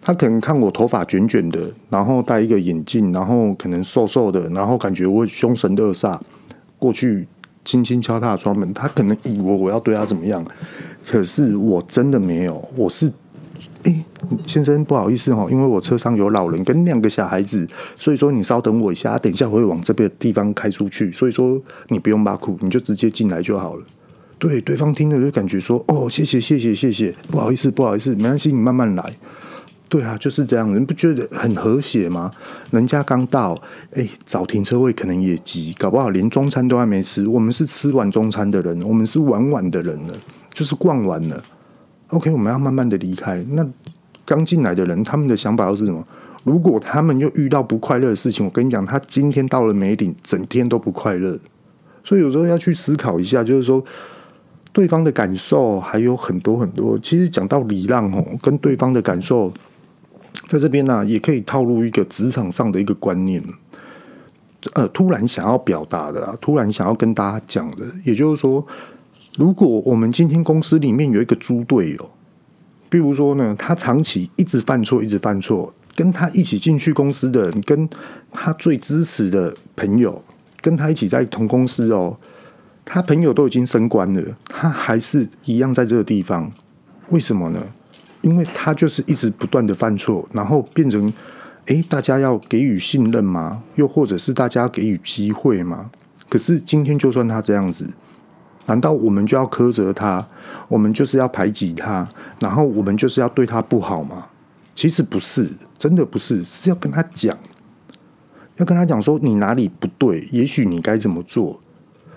[0.00, 6.18] 他可能看我头发卷卷的，然后戴一个眼镜，然后可能瘦瘦的，然后感觉我凶神恶煞，
[6.78, 7.28] 过去
[7.66, 10.42] 轻轻敲他的窗门，他可能以为我要对他怎么样，
[11.06, 13.12] 可是我真的没有，我是。
[13.82, 14.04] 哎，
[14.44, 23.84] 先生，不好意思哦，因为我车上有老人跟两个小孩子，所以说你稍等我一下，等一下我会往这边地方开出去，所以说你不用把苦，你就直接进来就好了。
[24.38, 29.12] 对，对方听了就感觉说，哦，谢谢，谢谢，谢谢，不好意思，不好意思，没关系，你慢慢来。
[29.88, 32.30] 对啊，就是这样，你不觉得很和谐吗？
[32.70, 33.56] 人家刚到，
[33.94, 37.26] 哎，找停车位可能也急，搞不好连中餐都还没吃。
[37.28, 40.14] 我们是吃完中餐的人，我们是玩玩的人了，
[40.52, 41.40] 就是逛完了。
[42.08, 43.44] OK，我们要慢慢的离开。
[43.50, 43.64] 那
[44.24, 46.04] 刚进来的人，他们的想法又是什么？
[46.42, 51.38] 如果他们又遇到不快乐的事情，我跟你讲，他今天到了梅岭，整天都不快乐。
[52.04, 53.84] 所以有时候要去思考一下，就是说
[54.72, 56.98] 对方的感受还有很多很多。
[56.98, 59.52] 其实讲到礼让哦，跟对方的感受，
[60.46, 63.42] 在这边呢、也可以套入一个职场上的一个观念。
[64.74, 68.66] 呃，突然想要表达的、啊，突然想要跟大家讲的，也就是说。
[69.36, 72.10] 如果我们今天公司里面有一个猪队友，
[72.88, 77.86] 比如说呢，他长期一直犯错，一直犯错，跟他一起进去公司的人，跟
[78.32, 80.22] 他最支持的朋友，
[80.62, 82.16] 跟他一起在同公司哦，
[82.82, 86.50] 他朋友都已经升官了，他还是一样在这个地方，
[87.10, 87.62] 为什么呢？
[88.26, 91.12] 因为他就是一直不断的犯错，然后变成，
[91.66, 93.62] 诶，大家要给予信任吗？
[93.76, 95.92] 又或者是大家给予机会吗？
[96.28, 97.88] 可是今天就算他这样子。
[98.66, 100.26] 难道我们就要苛责他？
[100.66, 102.08] 我们就是要排挤他？
[102.40, 104.26] 然后我们就是要对他不好吗？
[104.74, 107.38] 其实不是，真的不是，是要跟他讲，
[108.56, 111.60] 要跟他讲说你哪里不对，也许你该怎么做。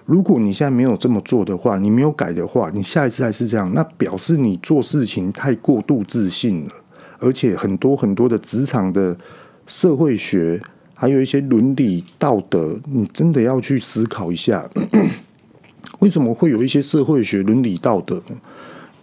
[0.10, 6.72] 如果你现在没有这么做的话，你没有改的话，你下一次还是这样，那表示你做事情太过度自信了。
[7.20, 9.16] 而且很多很多的职场的
[9.68, 10.60] 社会学，
[10.96, 14.68] 还有一些伦理道德，你真的要去思考一下。
[16.00, 18.36] 为什么会有一些社会学、伦理道德呢？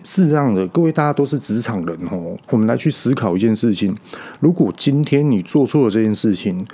[0.03, 3.97] 是这样的，各位大家都是职场人哦，我们来去思考一件事情：
[4.41, 6.67] 如果今天你做错了这件事情，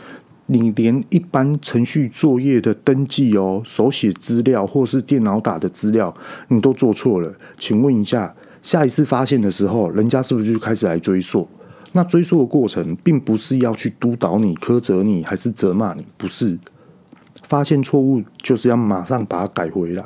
[0.47, 6.15] 你连一般程序作业的登记哦、手写资料或是电脑打的资料，
[6.49, 11.49] 你都做错了，请问一下，下一次发现的时候，人家是不是就开始来追溯？
[11.93, 16.59] 那追溯的过程，并不是要去督导你、苛责你，还是责骂你，不是。
[17.49, 20.05] 发现错误就是要马上把它改回来。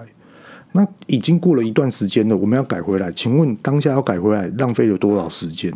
[0.72, 3.10] 那已经过了一段时间了，我们要改回来。
[3.12, 5.72] 请问当下要改回来，浪费了多少时间？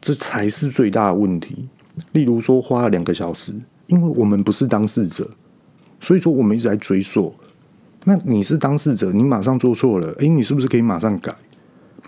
[0.00, 1.68] 这才是最大的问题。
[2.12, 3.52] 例如说，花了两个小时，
[3.86, 5.28] 因为我们不是当事者，
[6.00, 7.34] 所以说我们一直在追溯。
[8.04, 11.34] 那你是当事者，你马上做错了，诶，你是不是可以马上改？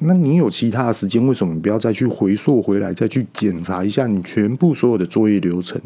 [0.00, 5.80] 那你有其他的时间，为什么你不要再去回溯回来，再去检查一下你全部所有的作业流程？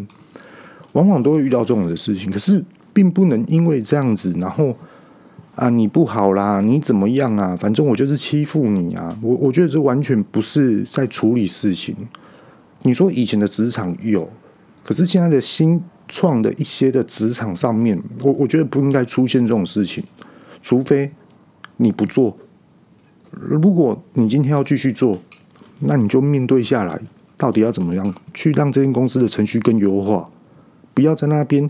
[0.92, 4.74] 往往都会遇到这种的事情，可是并不能因为这样子，然后
[5.56, 7.54] 啊，你不好啦，你怎么样啊？
[7.54, 9.18] 反正我就是欺负你啊！
[9.20, 11.94] 我我觉得这完全不是在处理事情。
[12.82, 14.28] 你说以前的职场有，
[14.84, 20.04] 可是现在的新创的一些的职场上面，我我觉得不应该出现这种事情，
[20.62, 21.10] 除非
[21.76, 22.36] 你不做。
[23.30, 25.18] 如果你今天要继续做，
[25.80, 26.98] 那你就面对下来，
[27.36, 30.28] 到底要怎么样去让这间公司的程序更优化。
[30.94, 31.62] 不要在那边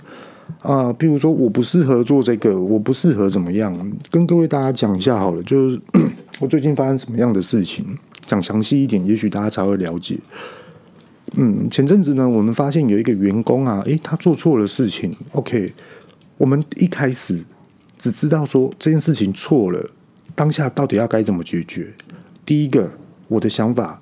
[0.60, 3.92] 啊、呃，比如说我不适合做这个，我不适合怎么样？
[4.08, 5.80] 跟各位大家讲一下好了，就是
[6.38, 7.84] 我最近发生什么样的事情，
[8.24, 10.18] 讲详细一点，也许大家才会了解。
[11.36, 15.14] 嗯，前阵子呢，我们发现有一个员工啊，诶，他做错了事情。
[15.32, 15.72] OK，
[16.36, 17.44] 我们一开始
[17.98, 19.90] 只知道说这件事情错了，
[20.34, 21.92] 当下到底要该怎么解决？
[22.46, 22.90] 第一个，
[23.28, 24.00] 我的想法，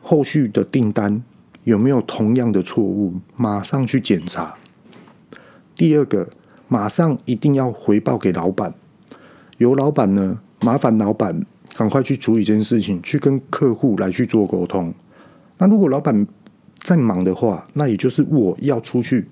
[0.00, 1.22] 后续的订单。
[1.64, 3.14] 有没有同样的错误？
[3.36, 4.56] 马上去检查。
[5.76, 6.28] 第二个，
[6.66, 8.74] 马上一定要回报给老板。
[9.58, 11.46] 由老板呢，麻烦老板
[11.76, 14.92] 赶快去处理这件事情，去跟客户来去做沟通。
[15.62, 16.26] 那如果老板
[16.80, 19.24] 在忙的话，那也就是我要出去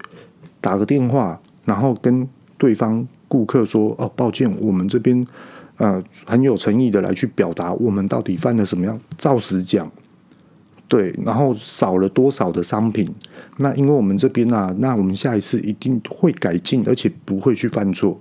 [0.60, 2.24] 打个电话，然后跟
[2.56, 5.26] 对方顾客说：“哦，抱歉，我们这边
[5.76, 9.90] 呃很有诚意的来去表达，我们到底犯了什么样，照实讲。”
[10.86, 13.04] 对，然后少了多少的商品？
[13.56, 18.20] 那因为我们这边啊，那我们下一次一定会改进，而且不会去犯错，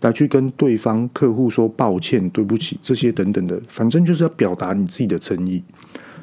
[0.00, 5.62] 来去跟对方客户说抱歉、对不起这些等等的，反正就是要表达你自己的诚意，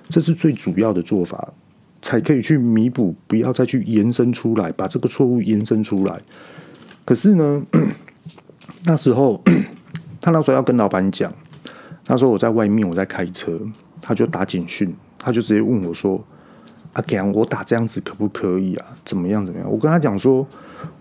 [0.10, 1.54] 这是最主要的做法，
[2.02, 6.22] 才可以去弥补，不要再去延伸出来，把这个错误延伸出来。
[7.04, 7.66] 可是呢，
[8.86, 9.42] 那时候
[10.22, 11.32] 他那时候要跟老板讲，
[12.04, 13.60] 他说我在外面，我在开车，
[14.02, 14.96] 他就打简讯。
[15.18, 16.24] 他就直接问我说
[16.94, 18.96] ：“阿强，我打这样子可不可以啊？
[19.04, 19.68] 怎么样怎么样？
[19.72, 20.48] 我跟他讲说，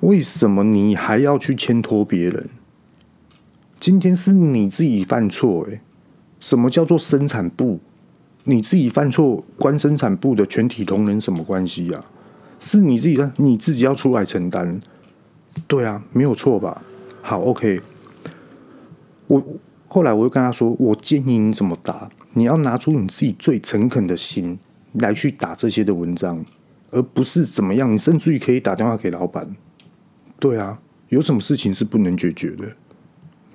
[0.01, 2.49] 为什么你还要去牵拖别人？
[3.79, 5.83] 今天是你自己犯错，诶，
[6.41, 7.81] 什么叫做生产部？
[8.45, 12.05] 你自己犯错，关生产部的全体同仁什么关系呀？
[12.61, 14.81] 是你自己的，你自己要出来承担。
[15.67, 16.83] 对啊，没有错吧？
[17.23, 17.81] 好，OK。
[19.27, 19.43] 我
[19.89, 24.59] 后来我又跟他说，我建议你怎么打，你要拿出你自己最诚恳的心
[24.93, 26.45] 来去打这些的文章，
[26.91, 27.91] 而不是怎么样。
[27.93, 29.57] 你甚至于可以打电话给老板。
[30.39, 30.79] 对啊，
[31.09, 32.67] 有什么事情是不能解决的？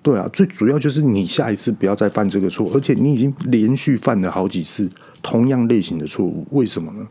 [0.02, 4.90] 对啊，最主要就是你下一次不要再犯这个错，而且你已经连续犯了好几次
[5.22, 7.06] 同样类型的错误，为什么呢？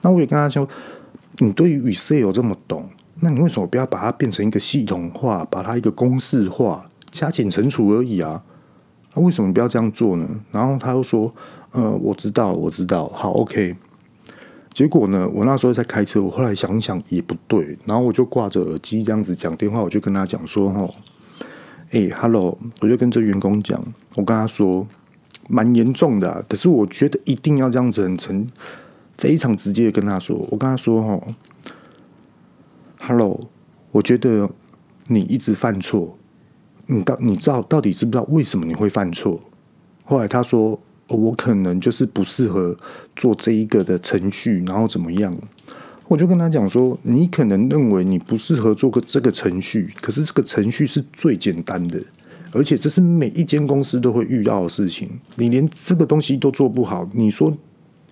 [0.00, 0.68] 那我也跟他说，
[1.38, 2.88] 你对于 Excel 这么懂，
[3.20, 8.42] 那你为什么不要把它变成一个系统化，把它一个公式化，加减乘除而已啊？
[9.14, 10.28] 那为什么不要这样做呢？
[10.50, 11.32] 然后他又说，
[11.70, 13.76] 呃，我知道，我知道，好，OK。
[14.74, 20.92] 结果呢，我那时候在开车，我后来想想也不对，然后我就挂着耳机这样子讲电话，我就跟他讲说，吼。
[21.92, 23.78] 哎、欸、，Hello，我就跟这员工讲，
[24.14, 24.86] 我跟他说
[25.50, 28.48] 蛮严重的、可是我觉得一定要这样子很诚，
[29.18, 31.34] 非常直接的跟他说，我跟他说哦
[33.02, 33.38] ，Hello，
[33.90, 34.48] 我觉得
[35.08, 36.16] 你一直犯错，
[36.86, 39.38] 你到你知道到底知不知道为什么你会犯错？
[40.04, 42.74] 后来他说，我可能就是不适合
[43.14, 45.36] 做这一个的程序，然后怎么样？
[46.12, 51.98] 我就跟他讲说，你可能认为你不适合做个这个程序，可是这个程序是最简单的，
[52.52, 55.08] 而且这是每一间公司都会遇到的事情。
[55.36, 57.56] 你连这个东西都做不好，你说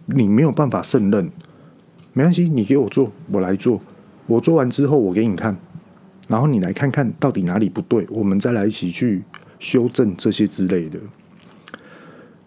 [0.06, 1.30] 你没有办法胜任，
[2.14, 3.78] 没关系，你给我做，我来做。
[4.26, 5.54] 我做完之后，我给你看，
[6.26, 9.22] 然后你来看看到底哪里不对，我们再来一起去
[9.58, 10.98] 修正这些之类的。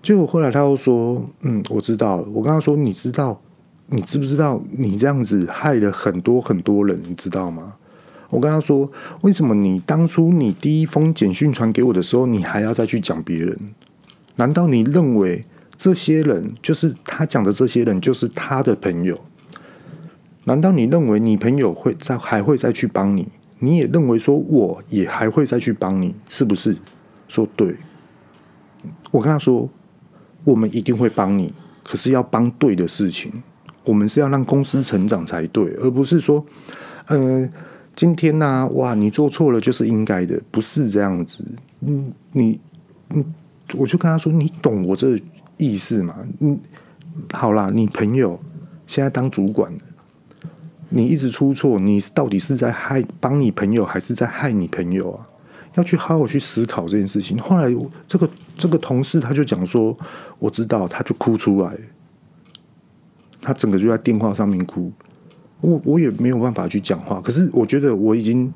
[0.01, 3.39] 结果后来他又说：“嗯，我知道了。”我跟他说：“你知道？”
[3.87, 7.75] 你知不知道你这样子害了很多很多人，你知道吗？
[8.29, 8.91] 我跟他说，
[9.21, 13.57] 为什么你当初你第一封简讯传给我的时候，你还要再去讲别人？
[14.37, 19.19] 难道你认为这些人就是他讲的这些人就是他的朋友？
[20.45, 23.27] 难道你认为你朋友会再还会再去帮你？
[23.59, 26.75] 你也认为说我也还会再去帮你，是不是？
[27.27, 27.75] 说对。
[29.11, 29.69] 我跟他说，
[30.43, 33.43] 我们一定会帮你，可是要帮对的事情。
[33.85, 36.45] 我们是要让公司成长才对，而不是说，
[37.07, 37.49] 呃，
[37.95, 41.43] 今天呢、哇，你做错了就是应该的，不是这样子。
[41.81, 42.59] 嗯，你，
[43.09, 43.23] 嗯，
[43.75, 45.19] 我就跟他说，你懂我这
[45.57, 46.15] 意思吗？
[46.39, 46.59] 嗯，
[47.31, 48.39] 好啦，你朋友
[48.87, 49.71] 现在当主管，
[50.89, 55.27] 你一直出错，你到底是在害帮你朋友，还是在害你朋友啊？
[55.75, 57.37] 要去好好去思考这件事情。
[57.39, 57.67] 后来，
[58.07, 59.97] 这个这个同事他就讲说，
[60.37, 61.75] 我知道，他就哭出来。
[63.43, 64.91] 他整个就在电话上面哭，
[65.59, 67.19] 我我也没有办法去讲话。
[67.21, 68.51] 可是我觉得我已经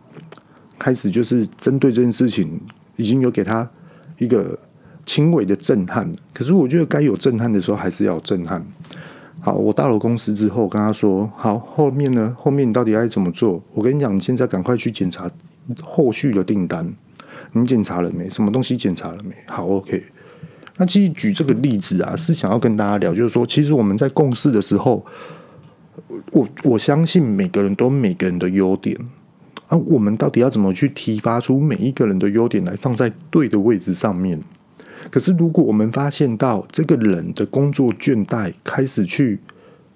[0.80, 2.60] 开始就是针对这件事情，
[2.96, 3.70] 已经有给他
[4.18, 4.58] 一个
[5.06, 6.10] 轻微的震撼。
[6.34, 8.66] 可是我觉得该有震撼的时候还是要震撼。
[9.42, 12.36] 好，我到了公司之后跟他说：“好，后面呢？
[12.40, 13.62] 后面你到底该怎么做？
[13.74, 15.30] 我跟你讲，你现在赶快去检查
[15.84, 16.94] 后续的订单。
[17.54, 18.28] 你检查了没？
[18.28, 19.36] 什么东西检查了没？
[19.48, 20.04] 好，OK。”
[20.78, 25.04] 那其实举这个例子啊，是想要跟大家聊，就是说，其实我们在共事的时候，
[26.32, 28.96] 我我相信每个人都有每个人的优点
[29.68, 34.40] 啊，我们到底要怎么去提发出每一个人的优点来放在对的位置上面？
[35.10, 39.40] 可是如果我们发现到这个人的工作倦怠开始去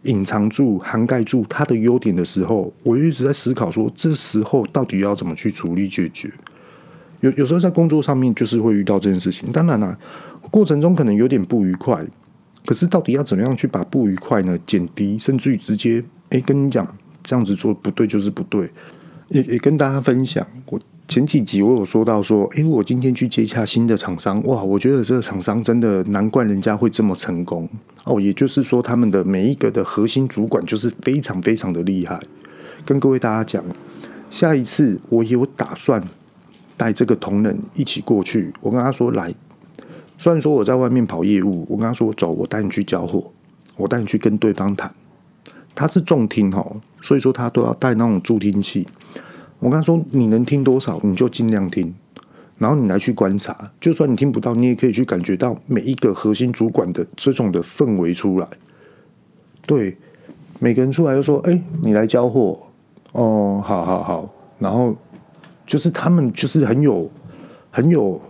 [0.04, 6.32] 隐藏住、涵盖住他的优点的时候，我一直在思考说，这时候到底要怎么去处理解决？
[7.22, 9.98] 有有时候在工作上面就是会遇到这件事情，当然啦。
[10.50, 12.04] 过程中可能有点不愉快，
[12.66, 16.86] 可是到底要怎么样去把不愉快呢减低，甚至于直接哎跟你讲
[17.24, 18.70] 这样子做不对就是不对，
[19.30, 20.46] 也也跟大家分享。
[20.66, 27.70] 我前几集我有说到说，哎，我今天去接洽新的厂商，哇，我觉得这个厂商真的难怪人家会这么成功
[28.06, 28.20] 哦。
[28.20, 32.20] 也就是说，他们的每一个的核心主管就是非常非常的厉害。
[32.84, 33.64] 跟各位大家讲，
[34.32, 36.02] 下一次我有打算
[36.82, 39.32] 带这个同仁一起过去，我跟他说来。
[40.18, 43.32] 虽然说我在外面跑业务，我跟他说走，我带你去交货，
[43.78, 44.92] 我带你去跟对方谈。
[45.76, 46.66] 他是重听哈，
[47.00, 48.88] 所以说他都要带那种助听器。
[49.60, 51.94] 我跟他说，你能听多少你就尽量听，
[52.58, 58.48] 然后你来去观察，就算你听不到，你也可以去感觉到每一个核心主管的这种的氛围出来。
[59.68, 59.96] 对，
[60.58, 62.58] 每个人出来就说：“哎，你来交货
[63.12, 64.96] 哦，好好好。”然后
[65.72, 67.10] 就是他们就是很有
[67.72, 68.22] 很有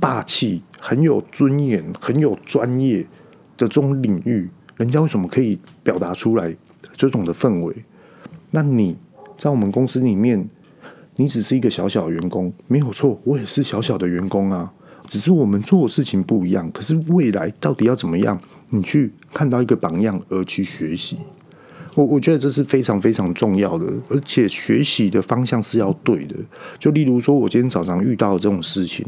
[0.00, 0.62] 霸气。
[0.78, 3.00] 很有尊严、很有专业
[3.56, 6.54] 的这种领域，人家为什么可以表达出来
[6.94, 7.74] 这种的氛围。
[8.52, 8.96] 那你
[9.36, 10.48] 在我们公司里面，
[11.16, 14.72] 你只是一个小小的员工，没有错，我也是小小的员工啊。
[15.08, 18.38] 只是我们做的事情不一样，可是未来到底要怎么样？
[18.70, 21.18] 你去看到一个榜样而去学习，
[21.96, 26.36] 我我觉得这是非常非常重要的，而且学习的方向是要对的。
[26.78, 29.04] 就例如说，我今天早上遇到这种事情，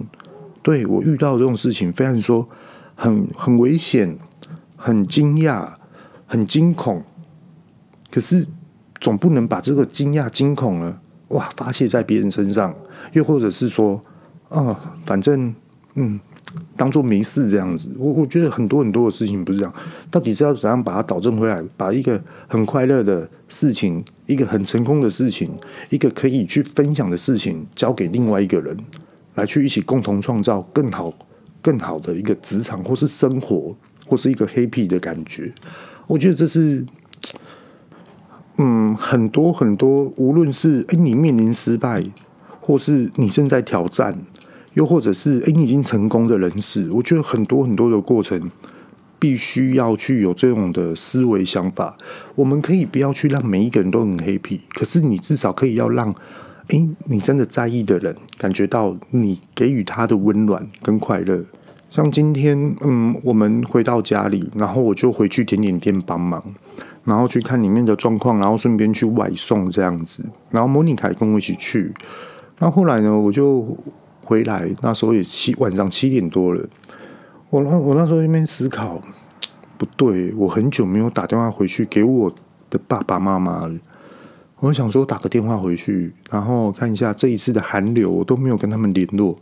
[0.62, 2.48] 对，我遇到这种事情，非常说
[2.94, 4.18] 很很危险、
[4.74, 5.68] 很惊讶、
[6.26, 7.04] 很惊恐，
[8.10, 8.46] 可是
[9.00, 12.74] 总不能把这个惊讶、惊恐呢，哇，发泄在别人身上，
[13.12, 14.02] 又或者是说，
[14.48, 15.54] 啊，反正。
[16.00, 16.20] 嗯，
[16.76, 19.74] 当做没事这样子，我我觉得很多很多的事情不是这样，
[20.10, 25.50] 到底是要怎样把它导正回来，把一个很快乐的事情，一个很成功的事情，
[25.90, 28.76] 一个可以去分享的事情，交给另外一个人，
[29.34, 31.12] 来去一起共同创造更好、
[31.60, 33.76] 更好的一个职场，或是生活，
[34.06, 35.52] 或是一个 happy 的感觉。
[36.06, 36.86] 我觉得这是，
[38.56, 42.02] 嗯，很多很多，无论是诶你面临失败，
[42.60, 44.18] 或是你正在挑战。
[44.78, 48.48] 又或者是，诶，你已经成功的人士，我觉得很多很多的过程，
[49.18, 51.96] 必须要去有这种的思维想法。
[52.36, 56.14] 我们可以不要去让每一个人都很 happy，可是你至少可以要让，
[56.68, 61.44] 诶，你真的在意的人感觉到你给予他的温暖跟快乐。
[61.90, 66.40] 像今天，嗯，我们回到家里，然后我就回去甜点店帮忙，
[67.02, 70.24] 然后去看里面的状况，然后顺便去外送这样子。
[70.52, 71.92] 然后莫妮卡跟我一起去，
[72.60, 73.76] 那后来呢，我就。
[74.28, 76.62] 回来那时候也七晚上七点多了，
[77.48, 79.00] 我那我那时候一边思考，
[79.78, 82.30] 不对，我很久没有打电话回去给我
[82.68, 83.74] 的爸爸妈妈了。
[84.60, 89.34] 我想说打个电话回去，然后看一下这一次的寒流，我都没有跟他们联络。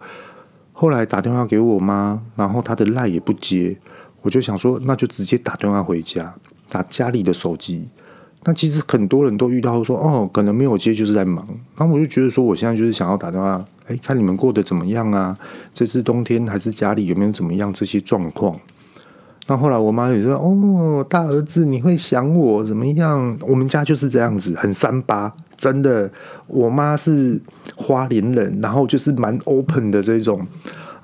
[0.73, 3.77] 后来打电话给我妈，然后她的赖也不接，
[4.23, 6.33] 我就想说那就直接打电话回家，
[6.69, 7.89] 打家里的手机。
[8.49, 11.45] 那其实很多人都遇到说哦，可能没有接就是在忙。
[11.77, 15.37] 然后我就觉得说，我现在就是想要打电话，哎，看你们过得怎么样啊？
[15.75, 18.57] 这次冬天还是家里有没有怎么样这些状况？
[19.49, 23.37] 那后来我妈也说哦，大儿子你会想我怎么样？
[23.41, 26.09] 我们家就是这样子，很三八，真的。
[26.47, 27.41] 我妈是
[27.75, 30.47] 花莲人，然后就是蛮 open 的这种。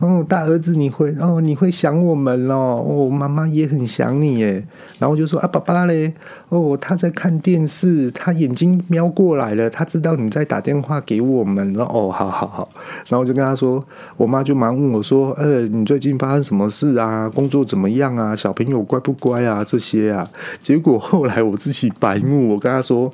[0.03, 2.85] 哦，大儿子，你会哦，你会想我们哦。
[2.85, 4.67] 哦，妈妈也很想你耶。
[4.99, 6.13] 然后就说啊，爸爸嘞，
[6.49, 11.85] 哦，他在看电视，他眼睛瞄过来了，他知道你在打电话给我们了。
[11.85, 12.69] 哦，好好好。
[13.07, 13.85] 然后我就跟他说，
[14.17, 17.31] 我妈就忙问我说，呃，你最近发生什么事啊？
[17.33, 18.35] 工作怎么样啊？
[18.35, 19.63] 小朋友乖不乖啊？
[19.63, 20.29] 这些啊。
[20.61, 23.09] 结果后来我自己白目，我跟他说，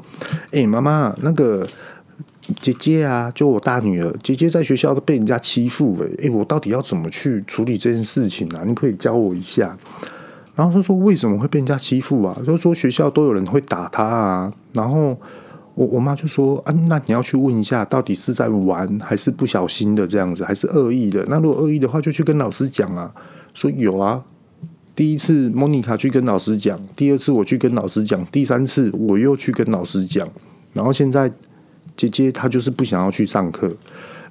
[0.52, 1.66] 哎，妈妈，那个。
[2.60, 8.64] 姐姐啊，就我大女儿，姐姐在学校都被人家欺负诶、欸，诶，我到底要怎么去处理这件事情啊？
[8.66, 9.76] 你可以教我一下。
[10.56, 12.36] 然后他说，为什么会被人家欺负啊？
[12.46, 14.52] 就说学校都有人会打他啊。
[14.72, 15.16] 然后
[15.74, 21.22] 我我妈就说啊，那你要去问一下，到底是在玩还是不小心的这样子，还是恶意的？
[21.28, 23.12] 那如果恶意的话，就去跟老师讲啊。
[23.52, 24.24] 说有啊，
[24.96, 30.26] 第一次莫妮卡去跟老师讲，第二次我去跟老师讲，第三次我又去跟老师讲，
[30.72, 31.30] 然后现在。
[31.98, 33.70] 姐姐她就是不想要去上课，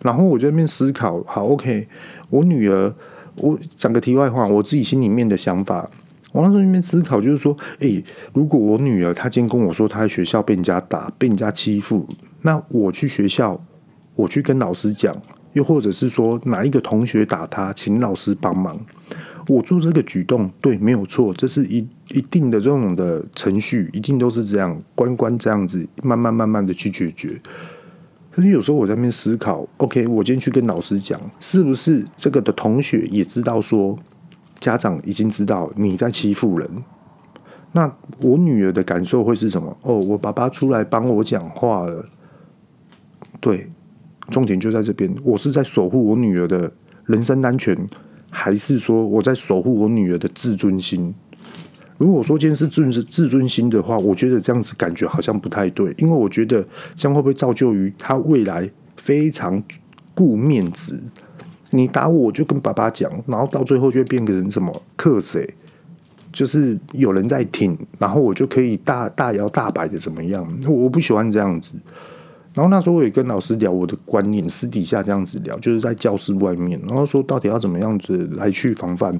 [0.02, 1.86] 然后我就在那边思考，好，OK，
[2.30, 2.92] 我女儿，
[3.36, 5.90] 我讲个题外话，我自己心里面的想法，
[6.32, 8.02] 我那时候在那边思考，就是说，诶，
[8.34, 12.08] 如果我女儿她今天跟我说她在学校被人家打，被人家欺负，
[12.44, 13.62] 那我去学校，
[14.16, 15.14] 我去跟老师讲，
[15.52, 18.80] 又或者是说哪一个同学打她，请老师帮忙。
[19.48, 27.40] 我做这个举动，对，没有错，这是一一定的这种的程序，一定都是这样，关关这样子，慢慢慢慢的去解决。
[28.30, 33.98] 可是有时候我在那边思考，OK，我今天去跟老师讲，是不是这个的同学也知道说，
[34.60, 36.70] 家长已经知道你在欺负人？
[37.72, 39.76] 那我女儿的感受会是什么？
[39.82, 42.06] 哦，我爸爸出来帮我讲话了。
[43.40, 43.70] 对，
[44.30, 46.72] 重点就在这边，我是在守护我女儿的
[47.06, 47.76] 人身安全。
[48.30, 51.14] 还是说我在守护我女儿的自尊心？
[51.98, 56.64] 如果说今天是自自尊心的话，我觉得这样子感觉好像不太对，因为我觉得
[56.96, 59.62] 这样会不会造就于他未来非常
[60.14, 61.02] 顾面子？
[61.72, 65.56] 你打我，我就跟爸爸讲，然后到最后就会变成什么克谁？
[66.32, 70.48] 就是有人在听，然后我就可以大大摇大摆的怎么样？
[70.68, 71.74] 我不喜欢这样子。
[72.58, 79.16] 然后那时候我也跟老师聊我的观念，私底下这样子聊，就是在教室外面，然后说到底要怎么样子来去防范。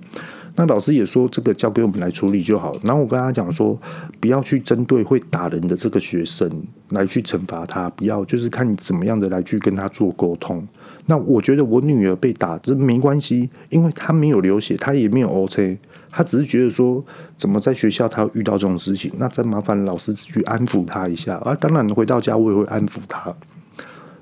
[0.56, 2.76] 那老师也说这个交给我们来处理就好。
[2.84, 3.80] 然后我跟他讲说，
[4.20, 6.50] 不要去针对会打人的这个学生
[6.90, 10.68] 来去惩罚他，不要就是看你怎么样的来去跟他做沟通。
[11.06, 15.78] 那我觉得我女儿被打这没关系，因为她没有流血，她也没有 OK，
[16.10, 17.06] 她只是觉得说
[17.38, 21.36] 怎么在学校他遇到这种事情，那再麻烦老师去安抚他一下。
[21.46, 23.30] 而、啊、当然回到家我也会安抚他，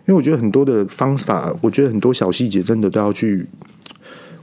[0.05, 3.47] 因为我觉得很多的方法，我觉得很多小细节真的都要去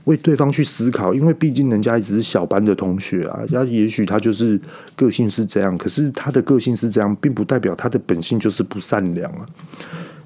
[0.05, 4.59] 为对方去思考，因为毕竟人家也只是小班的同学啊，那也许他就是
[4.95, 9.47] 个性是这样，可是他的个性是这样，并不代表他的本性就是不善良啊。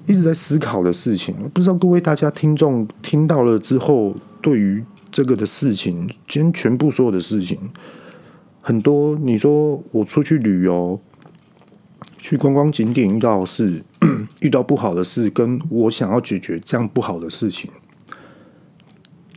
[0.06, 4.82] 一直在思考的事情，不知道各位大家听众听到了之后，对于
[5.12, 7.58] 这个的事情，今天全部所有的事情，
[8.68, 11.00] 很多你说我出去旅游，
[12.18, 13.82] 去观光景点遇到事，
[14.42, 17.70] 遇到不好的事，跟我想要解决这样不好的事情，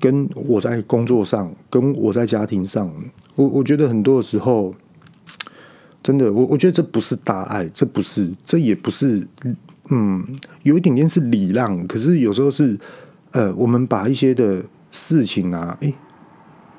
[0.01, 2.93] 跟我在工作上，跟我在家庭上，
[3.35, 4.75] 我我觉得很多的时候，
[6.03, 9.25] 真的，我我觉得这不是大爱，这不是，这也不是。
[9.89, 10.25] 嗯，
[10.63, 12.77] 有一点点是礼让，可是有时候是，
[13.31, 14.61] 呃，我们把一些的
[14.91, 15.93] 事情啊，诶，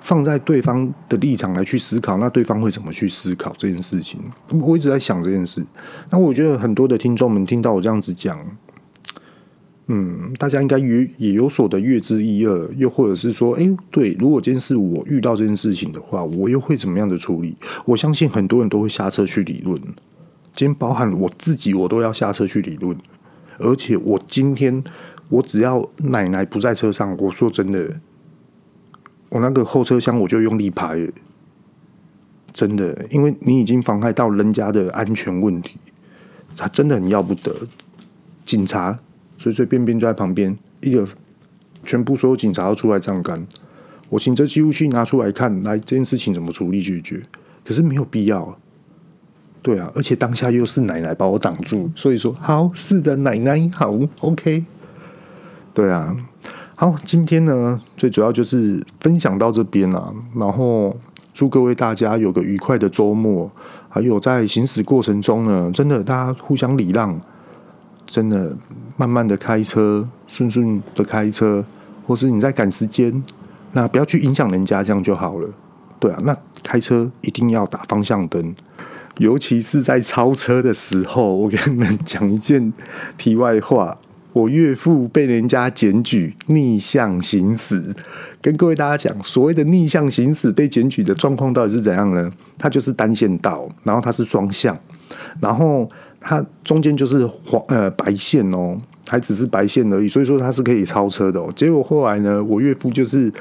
[0.03, 4.20] 放在对方的立场来去思考，那对方会怎么去思考这件事情？
[4.50, 5.64] 我一直在想这件事。
[6.11, 8.38] 那我觉得很多的听众们听到我这样子讲，
[9.86, 17.57] 嗯，大家应该也也有所的略知一二，又或者是说，诶，对，如果今天是我遇到这件事情的话，我又会怎么样的处理？
[17.84, 19.80] 我相信很多人都会下车去理论。
[20.55, 22.96] 今天包含我自己，我都要下车去理论。
[23.59, 24.82] 而且我今天，
[25.28, 28.00] 我只要奶奶不在车上，我说真的，
[29.33, 31.09] 我那个后车厢我就用力拍。
[32.53, 35.78] 真的，因为你已经妨害到人家的安全问题，
[36.55, 37.66] 他真的很要不得。
[38.45, 38.99] 警察
[39.39, 41.09] 随随便便就在旁边，一个
[41.83, 43.47] 全部所有警察都出来站岗。
[44.11, 47.22] 我行车记录器拿出来看，来这件事情怎么处理解决？
[47.64, 48.59] 可是没有必要。
[49.62, 54.66] 对啊，而且当下又是奶奶把我挡住，所以说好，是的，奶奶好，OK。
[55.72, 56.14] 对啊，
[56.83, 60.93] 好，今天呢，最主要就是分享到这边啊，然后
[61.33, 63.49] 祝各位大家有个愉快的周末，
[63.89, 67.20] 还有在行驶过程中呢，真的大家互相礼让，
[68.05, 68.57] 真的
[68.97, 71.64] 慢慢的开车，顺顺的开车，
[72.05, 73.22] 或是你在赶时间，
[73.74, 75.49] 那不要去影响人家，这样就好了。
[76.01, 78.53] 对啊，那开车一定要打方向灯。
[79.18, 82.72] 尤其是在超车的时候，我跟你们讲一件
[83.16, 83.97] 题外话。
[84.33, 87.95] 我岳父被人家检举逆向行驶，
[88.41, 92.33] 跟各位大家讲，所谓的逆向行驶被检举的状况到底是怎样呢？
[92.59, 94.78] 它就是单线道，然后它是双向，
[95.41, 95.89] 然后
[96.20, 101.47] 它中间就是黄呃白线哦，还只是白线而已，所以说它是可以超车的。
[101.55, 103.33] 结果后来呢，我岳父就是。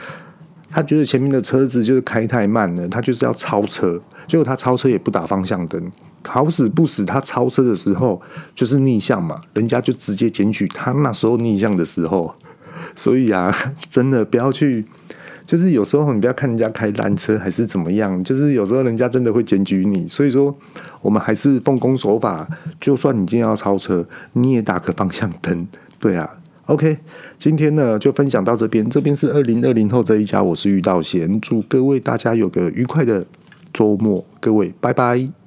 [0.73, 5.91] 他觉得前面的车子就是开太慢了，他就是要超车，结果他超车也不打方向灯，
[6.27, 8.21] 好死不死，他超车的时候
[8.55, 12.33] 就是逆向嘛，人家就直接检举他那时候逆向的时候，
[12.95, 13.53] 所以啊，
[13.89, 14.85] 真的不要去，
[15.45, 20.55] 就是有时候你不要看人家开烂车还是怎么样，就是有时候人家真的会检举你，所以说
[21.01, 22.47] 我们还是奉公守法，
[22.79, 25.67] 就算你今天要超车，你也打个方向灯，
[25.99, 26.37] 对啊。
[26.67, 26.99] OK，
[27.37, 28.87] 今天呢就分享到这边。
[28.89, 33.25] 这边是二零二零后这一家，我是遇到贤，祝各位大家有个愉快的
[33.73, 35.40] 周末，各位拜拜。